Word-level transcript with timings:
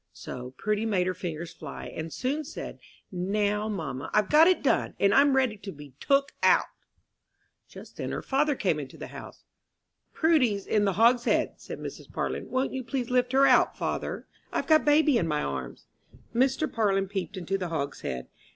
So 0.13 0.55
Prudy 0.57 0.83
made 0.87 1.05
her 1.05 1.13
fingers 1.13 1.53
fly, 1.53 1.85
and 1.95 2.11
soon 2.11 2.43
said, 2.43 2.79
"Now, 3.11 3.69
mamma, 3.69 4.09
I've 4.15 4.31
got 4.31 4.47
it 4.47 4.63
done, 4.63 4.95
and 4.99 5.13
I'm 5.13 5.35
ready 5.35 5.57
to 5.57 5.71
be 5.71 5.93
took 5.99 6.31
out!" 6.41 6.65
Just 7.67 7.97
then 7.97 8.11
her 8.11 8.23
father 8.23 8.55
came 8.55 8.79
into 8.79 8.97
the 8.97 9.09
house. 9.13 9.43
"Prudy's 10.11 10.65
in 10.65 10.85
the 10.85 10.93
hogshead," 10.93 11.53
said 11.61 11.77
Mrs. 11.77 12.11
Parlin. 12.11 12.49
"Won't 12.49 12.73
you 12.73 12.83
please 12.83 13.11
lift 13.11 13.31
her 13.33 13.45
out, 13.45 13.77
father? 13.77 14.25
I've 14.51 14.65
got 14.65 14.85
baby 14.85 15.19
in 15.19 15.27
my 15.27 15.43
arms." 15.43 15.85
Mr. 16.33 16.67
Parlin 16.71 17.07
peeped 17.07 17.37
into 17.37 17.59
the 17.59 17.67
hogshead. 17.69 18.25